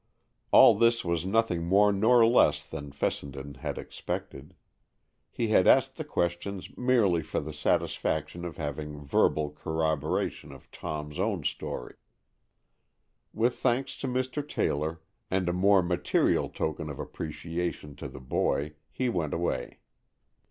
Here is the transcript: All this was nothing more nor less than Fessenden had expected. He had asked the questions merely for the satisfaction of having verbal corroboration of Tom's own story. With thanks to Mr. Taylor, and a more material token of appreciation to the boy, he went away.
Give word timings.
All 0.49 0.73
this 0.75 1.05
was 1.05 1.27
nothing 1.27 1.61
more 1.63 1.93
nor 1.93 2.25
less 2.25 2.63
than 2.65 2.91
Fessenden 2.91 3.53
had 3.61 3.77
expected. 3.77 4.55
He 5.29 5.49
had 5.49 5.67
asked 5.67 5.97
the 5.97 6.03
questions 6.03 6.75
merely 6.75 7.21
for 7.21 7.39
the 7.39 7.53
satisfaction 7.53 8.43
of 8.43 8.57
having 8.57 9.05
verbal 9.05 9.51
corroboration 9.51 10.51
of 10.51 10.71
Tom's 10.71 11.19
own 11.19 11.43
story. 11.43 11.93
With 13.31 13.57
thanks 13.57 13.95
to 13.97 14.07
Mr. 14.07 14.41
Taylor, 14.49 15.01
and 15.29 15.47
a 15.47 15.53
more 15.53 15.83
material 15.83 16.49
token 16.49 16.89
of 16.89 16.97
appreciation 16.97 17.95
to 17.97 18.07
the 18.07 18.19
boy, 18.19 18.73
he 18.89 19.07
went 19.07 19.35
away. 19.35 19.81